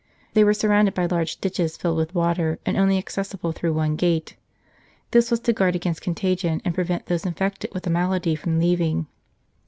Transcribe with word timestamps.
They 0.33 0.43
were 0.43 0.55
surrounded 0.55 0.95
by 0.95 1.05
large 1.05 1.37
ditches 1.39 1.77
filled 1.77 1.97
with 1.97 2.15
water, 2.15 2.57
and 2.65 2.75
only 2.75 2.97
accessible 2.97 3.51
through 3.51 3.73
one 3.73 3.95
gate. 3.95 4.35
This 5.11 5.29
was 5.29 5.39
to 5.41 5.53
guard 5.53 5.75
against 5.75 6.01
contagion, 6.01 6.59
and 6.65 6.73
prevent 6.73 7.05
those 7.05 7.23
infected 7.23 7.71
with 7.71 7.83
the 7.83 7.91
malady 7.91 8.33
from 8.35 8.57
leaving. 8.59 9.05